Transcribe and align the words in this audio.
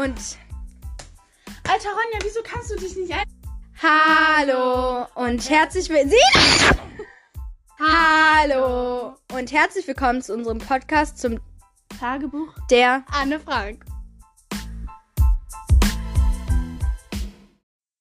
Und 0.00 0.38
Alter 1.68 1.90
Ronja, 1.90 2.20
wieso 2.22 2.40
kannst 2.42 2.70
du 2.70 2.76
dich 2.76 2.96
nicht 2.96 3.12
ein... 3.12 3.26
hallo 3.82 5.06
und 5.14 5.50
herzlich 5.50 5.90
willkommen. 5.90 6.14
Hallo 7.78 9.14
und 9.34 9.52
herzlich 9.52 9.86
willkommen 9.86 10.22
zu 10.22 10.32
unserem 10.32 10.56
Podcast 10.56 11.18
zum 11.18 11.38
Tagebuch 11.98 12.54
der 12.70 13.04
Anne 13.12 13.40
Frank. 13.40 13.84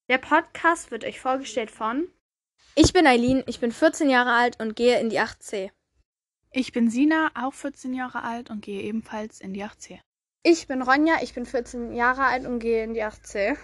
Der 0.08 0.20
Podcast 0.20 0.91
wird 0.91 1.04
euch 1.04 1.20
vorgestellt 1.20 1.70
von 1.70 2.08
Ich 2.76 2.94
bin 2.94 3.08
Eileen, 3.08 3.44
ich 3.45 3.59
bin 3.59 3.73
14 3.73 4.09
Jahre 4.09 4.31
alt 4.31 4.58
und 4.62 4.77
gehe 4.77 5.02
in 5.02 5.09
die 5.09 5.20
8C. 5.20 5.70
Ich 6.54 6.72
bin 6.72 6.90
Sina, 6.90 7.30
auch 7.36 7.54
14 7.54 7.94
Jahre 7.94 8.23
alt 8.23 8.50
und 8.50 8.62
gehe 8.62 8.84
ebenfalls 8.84 9.41
in 9.41 9.54
die 9.54 9.66
8C. 9.66 10.00
Ich 10.41 10.67
bin 10.67 10.81
Ronja, 10.81 11.16
ich 11.21 11.34
bin 11.34 11.45
14 11.45 11.91
Jahre 11.93 12.23
alt 12.23 12.45
und 12.45 12.59
gehe 12.59 12.81
in 12.85 12.93
die 12.93 13.03
8C. 13.03 13.57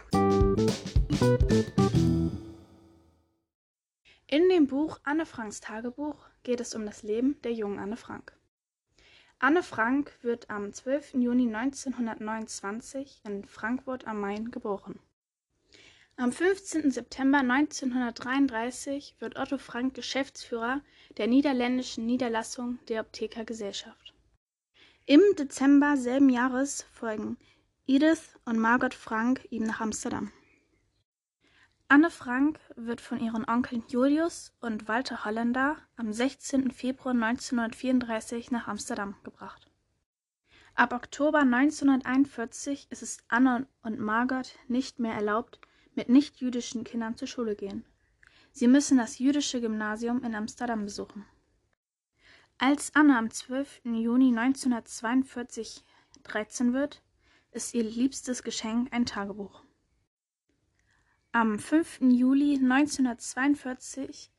In 4.27 4.49
dem 4.49 4.67
Buch 4.67 4.99
Anne 5.05 5.25
Franks 5.25 5.61
Tagebuch 5.61 6.27
geht 6.43 6.59
es 6.59 6.75
um 6.75 6.85
das 6.85 7.01
Leben 7.01 7.41
der 7.43 7.53
jungen 7.53 7.79
Anne 7.79 7.95
Frank. 7.95 8.33
Anne 9.39 9.63
Frank 9.63 10.17
wird 10.21 10.49
am 10.49 10.73
12. 10.73 11.13
Juni 11.13 11.47
1929 11.47 13.21
in 13.23 13.45
Frankfurt 13.45 14.05
am 14.05 14.19
Main 14.19 14.51
geboren. 14.51 14.99
Am 16.17 16.33
15. 16.33 16.91
September 16.91 17.37
1933 17.37 19.15
wird 19.19 19.37
Otto 19.37 19.57
Frank 19.57 19.93
Geschäftsführer 19.93 20.81
der 21.15 21.27
niederländischen 21.27 22.05
Niederlassung 22.05 22.79
der 22.89 22.99
Optiker 22.99 23.45
Gesellschaft. 23.45 24.14
Im 25.07 25.21
Dezember 25.37 25.97
selben 25.97 26.29
Jahres 26.29 26.87
folgen 26.91 27.37
Edith 27.85 28.39
und 28.43 28.57
Margot 28.57 28.95
Frank 28.95 29.45
ihm 29.51 29.61
nach 29.61 29.79
Amsterdam. 29.79 30.31
Anne 31.87 32.09
Frank 32.09 32.59
wird 32.75 33.01
von 33.01 33.19
ihren 33.19 33.47
Onkeln 33.47 33.83
Julius 33.87 34.51
und 34.61 34.87
Walter 34.87 35.23
Holländer 35.23 35.77
am 35.95 36.11
16. 36.11 36.71
Februar 36.71 37.13
1934 37.13 38.49
nach 38.49 38.67
Amsterdam 38.67 39.15
gebracht. 39.23 39.69
Ab 40.73 40.91
Oktober 40.91 41.41
1941 41.41 42.87
ist 42.89 43.03
es 43.03 43.19
Anne 43.27 43.67
und 43.83 43.99
Margot 43.99 44.55
nicht 44.67 44.97
mehr 44.97 45.13
erlaubt, 45.13 45.59
mit 45.93 46.09
nichtjüdischen 46.09 46.83
Kindern 46.83 47.15
zur 47.15 47.27
Schule 47.27 47.55
gehen. 47.55 47.85
Sie 48.53 48.67
müssen 48.67 48.97
das 48.97 49.19
jüdische 49.19 49.61
Gymnasium 49.61 50.23
in 50.23 50.33
Amsterdam 50.33 50.83
besuchen. 50.83 51.27
Als 52.57 52.95
Anne 52.95 53.17
am 53.17 53.29
12. 53.29 53.81
Juni 53.83 54.29
1942 54.29 55.83
13 56.23 56.71
wird, 56.71 57.03
ist 57.51 57.73
ihr 57.73 57.83
liebstes 57.83 58.43
Geschenk 58.43 58.93
ein 58.93 59.05
Tagebuch. 59.05 59.61
Am 61.33 61.59
5. 61.59 61.99
Juli 61.99 62.55
1942 62.55 64.31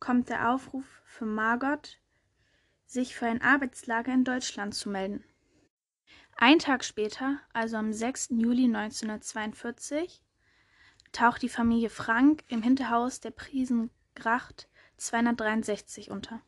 kommt 0.00 0.30
der 0.30 0.50
Aufruf 0.50 0.86
für 1.04 1.26
Margot, 1.26 2.00
sich 2.86 3.14
für 3.14 3.26
ein 3.26 3.42
Arbeitslager 3.42 4.14
in 4.14 4.24
Deutschland 4.24 4.74
zu 4.74 4.88
melden. 4.88 5.22
Ein 6.38 6.60
Tag 6.60 6.84
später, 6.84 7.38
also 7.52 7.76
am 7.76 7.92
6. 7.92 8.30
Juli 8.30 8.64
1942, 8.64 10.22
taucht 11.12 11.42
die 11.42 11.50
Familie 11.50 11.90
Frank 11.90 12.44
im 12.48 12.62
Hinterhaus 12.62 13.20
der 13.20 13.30
Priesengracht 13.30 14.70
263 14.96 16.10
unter. 16.10 16.40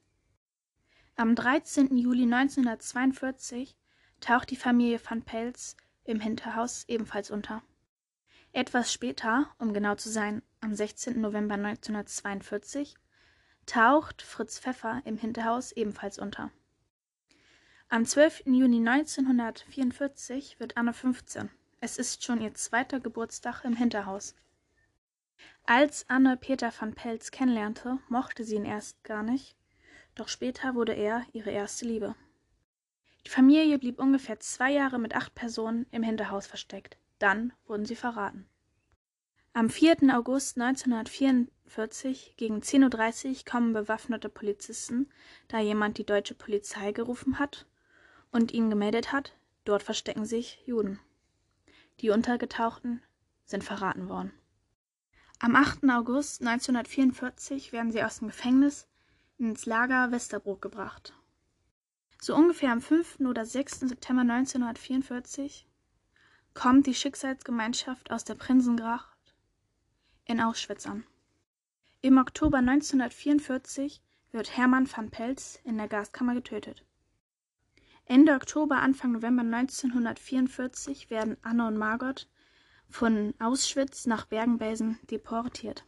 Am 1.21 1.35
13. 1.35 1.99
Juli 1.99 2.23
1942 2.23 3.77
taucht 4.21 4.51
die 4.51 4.57
Familie 4.57 4.99
van 4.99 5.21
Pels 5.21 5.77
im 6.05 6.19
Hinterhaus 6.19 6.85
ebenfalls 6.89 7.31
unter. 7.31 7.63
Etwas 8.53 8.91
später, 8.91 9.55
um 9.59 9.75
genau 9.75 9.97
zu 9.97 10.09
sein, 10.09 10.41
am 10.63 10.75
16. 10.75 11.21
November 11.21 11.57
1942, 11.57 12.95
taucht 13.67 14.23
Fritz 14.23 14.59
Pfeffer 14.61 15.03
im 15.05 15.19
Hinterhaus 15.19 15.73
ebenfalls 15.73 16.19
unter. 16.19 16.51
Am 17.91 18.07
12. 18.07 18.45
Juni 18.47 18.79
1944 18.79 20.59
wird 20.59 20.79
Anne 20.79 20.95
15. 20.95 21.51
Es 21.81 21.99
ist 21.99 22.25
schon 22.25 22.41
ihr 22.41 22.55
zweiter 22.55 22.99
Geburtstag 22.99 23.67
im 23.67 23.77
Hinterhaus. 23.77 24.35
Als 25.67 26.09
Anne 26.09 26.39
Peter 26.39 26.73
van 26.73 26.95
Pelz 26.95 27.31
kennenlernte, 27.31 27.99
mochte 28.09 28.43
sie 28.43 28.55
ihn 28.55 28.65
erst 28.65 29.05
gar 29.05 29.23
nicht, 29.23 29.60
doch 30.21 30.29
später 30.29 30.75
wurde 30.75 30.93
er 30.93 31.25
ihre 31.33 31.51
erste 31.51 31.87
Liebe. 31.87 32.15
Die 33.25 33.31
Familie 33.31 33.79
blieb 33.79 33.99
ungefähr 33.99 34.39
zwei 34.39 34.71
Jahre 34.71 34.99
mit 34.99 35.17
acht 35.17 35.35
Personen 35.35 35.87
im 35.91 36.03
Hinterhaus 36.03 36.47
versteckt. 36.47 36.99
Dann 37.19 37.53
wurden 37.67 37.87
sie 37.87 37.97
verraten. 37.97 38.47
Am 39.53 39.71
4. 39.71 40.15
August 40.15 40.61
1944 40.61 42.35
gegen 42.37 42.61
10.30 42.61 43.29
Uhr 43.29 43.45
kommen 43.51 43.73
bewaffnete 43.73 44.29
Polizisten, 44.29 45.11
da 45.49 45.59
jemand 45.59 45.99
die 45.99 46.07
deutsche 46.07 46.35
Polizei 46.35 46.93
gerufen 46.93 47.39
hat 47.39 47.67
und 48.31 48.53
ihnen 48.53 48.71
gemeldet 48.71 49.13
hat, 49.13 49.35
dort 49.65 49.83
verstecken 49.83 50.25
sich 50.25 50.63
Juden. 50.67 51.01
Die 52.01 52.11
Untergetauchten 52.11 53.03
sind 53.45 53.65
verraten 53.65 54.09
worden. 54.09 54.33
Am 55.39 55.57
8. 55.57 55.85
August 55.91 56.43
1944 56.43 57.73
werden 57.73 57.91
sie 57.91 58.03
aus 58.03 58.19
dem 58.19 58.29
Gefängnis 58.29 58.87
ins 59.41 59.65
Lager 59.65 60.13
Westerbrook 60.13 60.61
gebracht. 60.61 61.15
So 62.21 62.35
ungefähr 62.35 62.73
am 62.73 62.83
5. 62.83 63.21
oder 63.21 63.47
6. 63.47 63.81
September 63.81 64.21
1944 64.21 65.67
kommt 66.53 66.87
die 66.87 66.95
Schicksalsgemeinschaft 66.95 68.11
aus 68.11 68.25
der 68.25 68.35
Prinsengracht 68.35 69.35
in 70.27 70.43
Auschwitz 70.43 70.87
an. 70.87 71.05
Im 72.03 72.19
Oktober 72.19 72.59
1944 72.59 74.03
wird 74.33 74.57
Hermann 74.57 74.87
van 74.91 75.11
Pelz 75.11 75.59
in 75.65 75.79
der 75.79 75.89
Gaskammer 75.89 76.35
getötet. 76.35 76.85
Ende 78.05 78.35
Oktober, 78.35 78.77
Anfang 78.77 79.13
November 79.13 79.43
1944 79.43 81.09
werden 81.09 81.39
Anne 81.43 81.67
und 81.67 81.79
Margot 81.79 82.29
von 82.91 83.33
Auschwitz 83.39 84.05
nach 84.07 84.27
Bergen-Belsen 84.27 84.99
deportiert. 85.11 85.87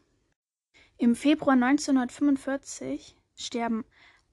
Im 0.97 1.15
Februar 1.15 1.55
1945 1.55 3.17
sterben 3.43 3.85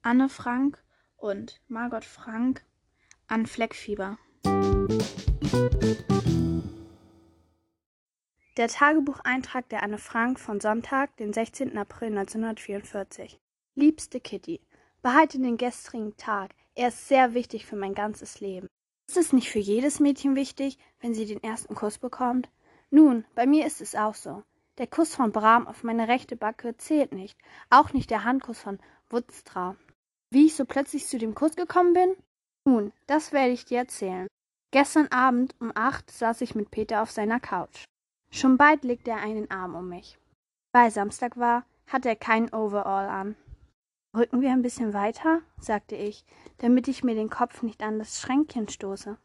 Anne 0.02 0.28
Frank 0.28 0.82
und 1.16 1.60
Margot 1.68 2.04
Frank 2.04 2.64
an 3.26 3.46
Fleckfieber. 3.46 4.18
Der 8.56 8.68
Tagebucheintrag 8.68 9.68
der 9.68 9.82
Anne 9.82 9.98
Frank 9.98 10.40
von 10.40 10.60
Sonntag, 10.60 11.16
den 11.16 11.32
16. 11.32 11.78
April 11.78 12.08
1944. 12.08 13.40
Liebste 13.74 14.20
Kitty, 14.20 14.60
behalte 15.02 15.38
den 15.38 15.56
gestrigen 15.56 16.16
Tag. 16.16 16.54
Er 16.74 16.88
ist 16.88 17.08
sehr 17.08 17.34
wichtig 17.34 17.66
für 17.66 17.76
mein 17.76 17.94
ganzes 17.94 18.40
Leben. 18.40 18.68
Ist 19.06 19.16
es 19.16 19.32
nicht 19.32 19.50
für 19.50 19.58
jedes 19.58 20.00
Mädchen 20.00 20.36
wichtig, 20.36 20.78
wenn 21.00 21.14
sie 21.14 21.26
den 21.26 21.42
ersten 21.42 21.74
Kuss 21.74 21.98
bekommt? 21.98 22.48
Nun, 22.90 23.24
bei 23.34 23.46
mir 23.46 23.66
ist 23.66 23.80
es 23.80 23.94
auch 23.94 24.14
so. 24.14 24.42
Der 24.80 24.86
Kuss 24.86 25.14
von 25.14 25.30
Bram 25.30 25.66
auf 25.66 25.84
meine 25.84 26.08
rechte 26.08 26.36
Backe 26.36 26.74
zählt 26.78 27.12
nicht, 27.12 27.38
auch 27.68 27.92
nicht 27.92 28.08
der 28.08 28.24
Handkuss 28.24 28.60
von 28.60 28.78
Wutstra. 29.10 29.76
Wie 30.30 30.46
ich 30.46 30.56
so 30.56 30.64
plötzlich 30.64 31.06
zu 31.06 31.18
dem 31.18 31.34
Kuss 31.34 31.54
gekommen 31.54 31.92
bin? 31.92 32.16
Nun, 32.64 32.90
das 33.06 33.32
werde 33.32 33.52
ich 33.52 33.66
dir 33.66 33.76
erzählen. 33.76 34.26
Gestern 34.72 35.08
Abend 35.08 35.54
um 35.60 35.70
acht 35.74 36.10
saß 36.10 36.40
ich 36.40 36.54
mit 36.54 36.70
Peter 36.70 37.02
auf 37.02 37.10
seiner 37.10 37.40
Couch. 37.40 37.84
Schon 38.32 38.56
bald 38.56 38.82
legte 38.82 39.10
er 39.10 39.18
einen 39.18 39.50
Arm 39.50 39.74
um 39.74 39.86
mich. 39.86 40.18
Weil 40.72 40.90
Samstag 40.90 41.36
war, 41.36 41.66
hatte 41.86 42.08
er 42.08 42.16
kein 42.16 42.50
Overall 42.50 43.10
an. 43.10 43.36
Rücken 44.16 44.40
wir 44.40 44.50
ein 44.50 44.62
bisschen 44.62 44.94
weiter, 44.94 45.42
sagte 45.58 45.94
ich, 45.94 46.24
damit 46.56 46.88
ich 46.88 47.04
mir 47.04 47.14
den 47.14 47.28
Kopf 47.28 47.62
nicht 47.62 47.82
an 47.82 47.98
das 47.98 48.18
Schränkchen 48.18 48.66
stoße. 48.66 49.18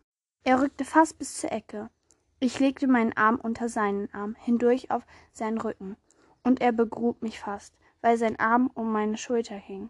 Er 0.44 0.62
rückte 0.62 0.84
fast 0.84 1.18
bis 1.18 1.38
zur 1.38 1.54
Ecke. 1.54 1.90
Ich 2.40 2.60
legte 2.60 2.88
meinen 2.88 3.16
Arm 3.16 3.40
unter 3.42 3.70
seinen 3.70 4.14
Arm, 4.14 4.36
hindurch 4.36 4.92
auf 4.92 5.06
seinen 5.32 5.58
Rücken, 5.58 5.96
und 6.44 6.62
er 6.62 6.72
begrub 6.72 7.22
mich 7.22 7.40
fast, 7.40 7.74
weil 8.02 8.18
sein 8.18 8.40
Arm 8.40 8.70
um 8.74 8.92
meine 8.92 9.18
Schulter 9.18 9.56
hing. 9.56 9.90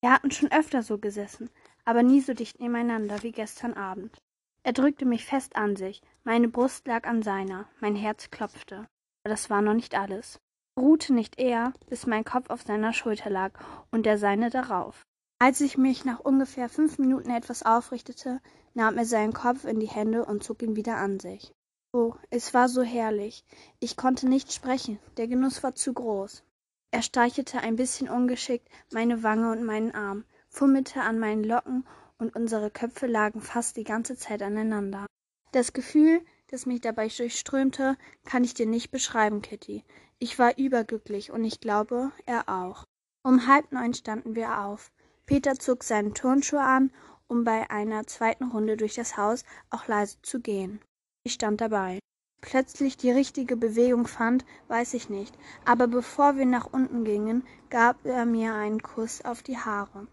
Wir 0.00 0.12
hatten 0.12 0.30
schon 0.30 0.52
öfter 0.52 0.82
so 0.82 0.98
gesessen, 0.98 1.50
aber 1.84 2.02
nie 2.02 2.20
so 2.20 2.34
dicht 2.34 2.60
nebeneinander 2.60 3.22
wie 3.22 3.32
gestern 3.32 3.74
Abend. 3.74 4.18
Er 4.62 4.72
drückte 4.72 5.06
mich 5.06 5.24
fest 5.24 5.56
an 5.56 5.76
sich, 5.76 6.02
meine 6.24 6.48
Brust 6.48 6.86
lag 6.86 7.06
an 7.06 7.22
seiner, 7.22 7.66
mein 7.80 7.96
Herz 7.96 8.30
klopfte. 8.30 8.86
Aber 9.22 9.30
das 9.30 9.48
war 9.48 9.62
noch 9.62 9.74
nicht 9.74 9.98
alles. 9.98 10.40
Ruhte 10.78 11.14
nicht 11.14 11.40
eher, 11.40 11.72
bis 11.88 12.06
mein 12.06 12.24
Kopf 12.24 12.50
auf 12.50 12.62
seiner 12.62 12.92
Schulter 12.92 13.30
lag 13.30 13.52
und 13.90 14.06
der 14.06 14.18
seine 14.18 14.50
darauf. 14.50 15.06
Als 15.40 15.60
ich 15.60 15.78
mich 15.78 16.04
nach 16.04 16.20
ungefähr 16.20 16.68
fünf 16.68 16.98
Minuten 16.98 17.30
etwas 17.30 17.62
aufrichtete, 17.62 18.40
nahm 18.74 18.98
er 18.98 19.04
seinen 19.04 19.32
Kopf 19.32 19.64
in 19.64 19.80
die 19.80 19.88
Hände 19.88 20.24
und 20.24 20.44
zog 20.44 20.62
ihn 20.62 20.76
wieder 20.76 20.96
an 20.96 21.18
sich. 21.18 21.54
Oh, 21.92 22.14
es 22.28 22.52
war 22.52 22.68
so 22.68 22.82
herrlich. 22.82 23.44
Ich 23.80 23.96
konnte 23.96 24.28
nicht 24.28 24.52
sprechen, 24.52 24.98
der 25.16 25.26
Genuss 25.26 25.62
war 25.62 25.74
zu 25.74 25.94
groß. 25.94 26.44
Er 26.90 27.00
streichelte 27.00 27.60
ein 27.60 27.76
bisschen 27.76 28.10
ungeschickt 28.10 28.68
meine 28.92 29.22
Wange 29.22 29.50
und 29.52 29.64
meinen 29.64 29.94
Arm, 29.94 30.24
fummelte 30.50 31.00
an 31.00 31.18
meinen 31.18 31.44
Locken, 31.44 31.86
und 32.18 32.34
unsere 32.36 32.70
Köpfe 32.70 33.06
lagen 33.06 33.40
fast 33.40 33.76
die 33.76 33.84
ganze 33.84 34.16
Zeit 34.16 34.42
aneinander. 34.42 35.06
Das 35.52 35.72
Gefühl, 35.72 36.20
das 36.48 36.66
mich 36.66 36.82
dabei 36.82 37.08
durchströmte, 37.08 37.96
kann 38.24 38.44
ich 38.44 38.54
dir 38.54 38.66
nicht 38.66 38.90
beschreiben, 38.90 39.40
Kitty. 39.40 39.84
Ich 40.18 40.38
war 40.38 40.58
überglücklich 40.58 41.30
und 41.30 41.44
ich 41.44 41.60
glaube, 41.60 42.12
er 42.26 42.48
auch. 42.48 42.84
Um 43.22 43.46
halb 43.46 43.72
neun 43.72 43.94
standen 43.94 44.34
wir 44.34 44.60
auf. 44.60 44.90
Peter 45.24 45.54
zog 45.54 45.84
seine 45.84 46.12
Turnschuhe 46.12 46.62
an, 46.62 46.90
um 47.28 47.44
bei 47.44 47.70
einer 47.70 48.06
zweiten 48.06 48.44
Runde 48.50 48.76
durch 48.76 48.94
das 48.94 49.16
Haus 49.16 49.44
auch 49.70 49.86
leise 49.86 50.20
zu 50.22 50.40
gehen. 50.40 50.80
Ich 51.28 51.34
stand 51.34 51.60
dabei. 51.60 51.98
Plötzlich 52.40 52.96
die 52.96 53.10
richtige 53.10 53.54
Bewegung 53.54 54.06
fand, 54.06 54.46
weiß 54.68 54.94
ich 54.94 55.10
nicht, 55.10 55.36
aber 55.66 55.86
bevor 55.86 56.38
wir 56.38 56.46
nach 56.46 56.72
unten 56.72 57.04
gingen, 57.04 57.46
gab 57.68 58.02
er 58.06 58.24
mir 58.24 58.54
einen 58.54 58.80
Kuss 58.80 59.22
auf 59.26 59.42
die 59.42 59.58
Haare, 59.58 60.06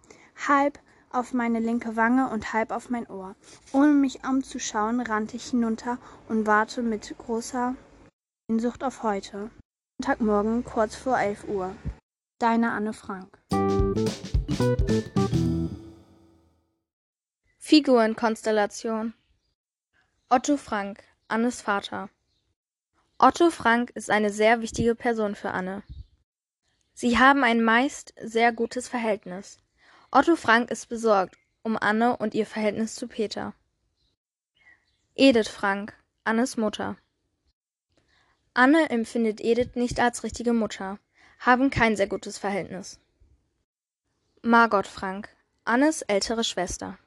halb 0.45 0.77
auf 1.13 1.31
meine 1.31 1.59
linke 1.61 1.95
Wange 1.95 2.29
und 2.29 2.51
halb 2.51 2.71
auf 2.71 2.89
mein 2.89 3.07
Ohr. 3.07 3.37
Ohne 3.71 3.93
mich 3.93 4.27
umzuschauen, 4.27 4.99
rannte 4.99 5.37
ich 5.37 5.51
hinunter 5.51 5.99
und 6.27 6.47
warte 6.47 6.81
mit 6.81 7.15
großer 7.17 7.75
Sehnsucht 8.49 8.83
auf 8.83 9.01
heute. 9.03 9.49
Montagmorgen 9.97 10.65
kurz 10.65 10.95
vor 10.95 11.17
elf 11.17 11.47
Uhr. 11.47 11.73
Deine 12.39 12.73
Anne 12.73 12.91
Frank. 12.91 13.29
Figurenkonstellation 17.57 19.13
Otto 20.27 20.57
Frank, 20.57 21.03
Annes 21.27 21.61
Vater. 21.61 22.09
Otto 23.19 23.51
Frank 23.51 23.91
ist 23.91 24.09
eine 24.09 24.31
sehr 24.31 24.59
wichtige 24.59 24.95
Person 24.95 25.35
für 25.35 25.51
Anne. 25.51 25.83
Sie 26.95 27.19
haben 27.19 27.43
ein 27.43 27.63
meist 27.63 28.15
sehr 28.19 28.51
gutes 28.51 28.87
Verhältnis. 28.87 29.59
Otto 30.09 30.35
Frank 30.35 30.71
ist 30.71 30.89
besorgt 30.89 31.37
um 31.61 31.77
Anne 31.77 32.17
und 32.17 32.33
ihr 32.33 32.47
Verhältnis 32.47 32.95
zu 32.95 33.07
Peter. 33.07 33.53
Edith 35.13 35.47
Frank, 35.47 35.93
Annes 36.23 36.57
Mutter. 36.57 36.97
Anne 38.55 38.89
empfindet 38.89 39.39
Edith 39.41 39.75
nicht 39.75 39.99
als 39.99 40.23
richtige 40.23 40.53
Mutter, 40.53 40.97
haben 41.37 41.69
kein 41.69 41.95
sehr 41.95 42.07
gutes 42.07 42.39
Verhältnis. 42.39 42.99
Margot 44.41 44.87
Frank, 44.87 45.29
Annes 45.65 46.01
ältere 46.01 46.43
Schwester. 46.43 46.97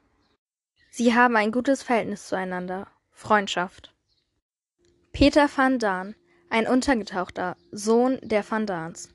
Sie 0.90 1.16
haben 1.16 1.34
ein 1.34 1.50
gutes 1.50 1.82
Verhältnis 1.82 2.28
zueinander, 2.28 2.86
Freundschaft. 3.18 3.92
Peter 5.12 5.48
van 5.54 5.80
Daan, 5.80 6.14
ein 6.50 6.68
Untergetauchter, 6.68 7.56
Sohn 7.72 8.20
der 8.22 8.48
van 8.48 8.64
Daans. 8.64 9.12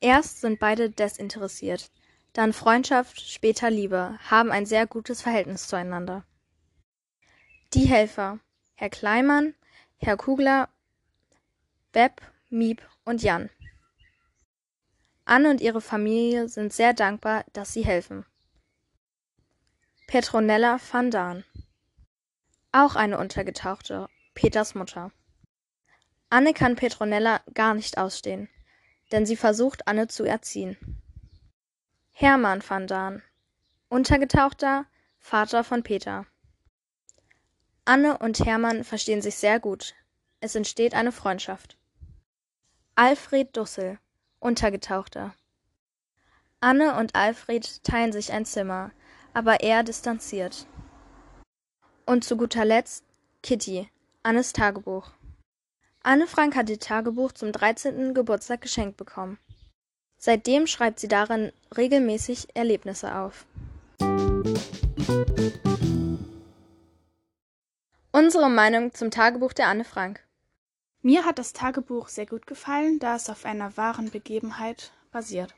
Erst 0.00 0.40
sind 0.40 0.58
beide 0.58 0.90
desinteressiert, 0.90 1.92
dann 2.32 2.52
Freundschaft, 2.52 3.20
später 3.20 3.70
Liebe, 3.70 4.18
haben 4.28 4.50
ein 4.50 4.66
sehr 4.66 4.88
gutes 4.88 5.22
Verhältnis 5.22 5.68
zueinander. 5.68 6.24
Die 7.74 7.86
Helfer, 7.86 8.40
Herr 8.74 8.90
Kleimann, 8.90 9.54
Herr 9.96 10.16
Kugler, 10.16 10.68
Webb, 11.92 12.20
Miep 12.50 12.82
und 13.04 13.22
Jan. 13.22 13.50
Anne 15.24 15.48
und 15.48 15.60
ihre 15.60 15.80
Familie 15.80 16.48
sind 16.48 16.72
sehr 16.72 16.92
dankbar, 16.92 17.44
dass 17.52 17.72
sie 17.72 17.84
helfen. 17.84 18.26
Petronella 20.08 20.80
van 20.90 21.12
Daan. 21.12 21.44
Auch 22.72 22.96
eine 22.96 23.18
Untergetauchte, 23.18 24.08
Peters 24.34 24.74
Mutter. 24.74 25.10
Anne 26.28 26.52
kann 26.52 26.76
Petronella 26.76 27.40
gar 27.54 27.72
nicht 27.72 27.96
ausstehen, 27.96 28.50
denn 29.10 29.24
sie 29.24 29.36
versucht, 29.36 29.88
Anne 29.88 30.08
zu 30.08 30.24
erziehen. 30.24 30.76
Hermann 32.12 32.62
van 32.66 32.86
Daan. 32.86 33.22
Untergetauchter, 33.88 34.84
Vater 35.18 35.64
von 35.64 35.82
Peter. 35.82 36.26
Anne 37.86 38.18
und 38.18 38.44
Hermann 38.44 38.84
verstehen 38.84 39.22
sich 39.22 39.36
sehr 39.36 39.60
gut. 39.60 39.94
Es 40.40 40.54
entsteht 40.54 40.92
eine 40.92 41.12
Freundschaft. 41.12 41.78
Alfred 42.96 43.56
Dussel. 43.56 43.98
Untergetauchter. 44.40 45.34
Anne 46.60 46.96
und 46.96 47.14
Alfred 47.14 47.82
teilen 47.82 48.12
sich 48.12 48.30
ein 48.32 48.44
Zimmer, 48.44 48.90
aber 49.32 49.60
eher 49.60 49.82
distanziert. 49.82 50.66
Und 52.08 52.24
zu 52.24 52.38
guter 52.38 52.64
Letzt 52.64 53.04
Kitty, 53.42 53.86
Annes 54.22 54.54
Tagebuch. 54.54 55.10
Anne 56.02 56.26
Frank 56.26 56.56
hat 56.56 56.70
ihr 56.70 56.80
Tagebuch 56.80 57.32
zum 57.32 57.52
13. 57.52 58.14
Geburtstag 58.14 58.62
geschenkt 58.62 58.96
bekommen. 58.96 59.38
Seitdem 60.16 60.66
schreibt 60.66 61.00
sie 61.00 61.08
darin 61.08 61.52
regelmäßig 61.76 62.48
Erlebnisse 62.54 63.14
auf. 63.14 63.44
Unsere 68.10 68.48
Meinung 68.48 68.94
zum 68.94 69.10
Tagebuch 69.10 69.52
der 69.52 69.68
Anne 69.68 69.84
Frank. 69.84 70.24
Mir 71.02 71.26
hat 71.26 71.38
das 71.38 71.52
Tagebuch 71.52 72.08
sehr 72.08 72.24
gut 72.24 72.46
gefallen, 72.46 72.98
da 73.00 73.16
es 73.16 73.28
auf 73.28 73.44
einer 73.44 73.76
wahren 73.76 74.10
Begebenheit 74.10 74.92
basiert. 75.12 75.54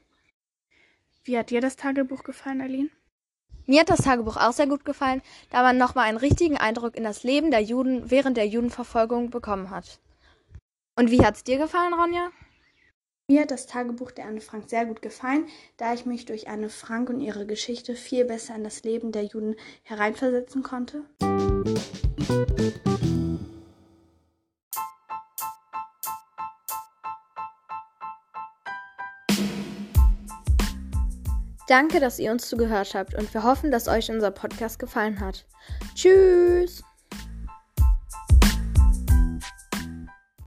Wie 1.23 1.39
hat 1.39 1.51
dir 1.51 1.61
das 1.61 1.77
Tagebuch 1.77 2.25
gefallen, 2.25 2.61
Aline? 2.61 2.91
Mir 3.71 3.83
hat 3.83 3.89
das 3.89 4.01
Tagebuch 4.01 4.37
auch 4.37 4.51
sehr 4.51 4.67
gut 4.67 4.85
gefallen, 4.85 5.23
da 5.51 5.63
man 5.63 5.79
nochmal 5.79 6.09
einen 6.09 6.19
richtigen 6.19 6.57
Eindruck 6.57 6.97
in 6.97 7.05
das 7.05 7.23
Leben 7.23 7.53
der 7.53 7.61
Juden 7.61 8.11
während 8.11 8.37
der 8.37 8.49
Judenverfolgung 8.49 9.31
bekommen 9.31 9.71
hat. 9.71 10.01
Und 10.99 11.13
wie 11.13 11.25
hat's 11.25 11.45
dir 11.45 11.57
gefallen, 11.57 11.95
Ronja? 11.95 12.33
Mir 13.29 13.43
hat 13.43 13.53
das 13.53 13.69
Tagebuch 13.69 14.11
der 14.11 14.27
Anne 14.27 14.41
Frank 14.41 14.69
sehr 14.69 14.87
gut 14.87 15.03
gefallen, 15.03 15.47
da 15.77 15.95
ich 15.95 16.05
mich 16.05 16.25
durch 16.25 16.49
Anne 16.49 16.69
Frank 16.69 17.11
und 17.11 17.21
ihre 17.21 17.47
Geschichte 17.47 17.95
viel 17.95 18.25
besser 18.25 18.57
in 18.57 18.65
das 18.65 18.83
Leben 18.83 19.13
der 19.13 19.27
Juden 19.27 19.55
hereinversetzen 19.85 20.65
konnte. 20.65 21.05
Danke, 31.71 32.01
dass 32.01 32.19
ihr 32.19 32.33
uns 32.33 32.49
zugehört 32.49 32.95
habt 32.97 33.15
und 33.15 33.33
wir 33.33 33.45
hoffen, 33.45 33.71
dass 33.71 33.87
euch 33.87 34.11
unser 34.11 34.33
Podcast 34.33 34.81
gefallen 34.81 35.21
hat. 35.21 35.47
Tschüss! 35.95 36.83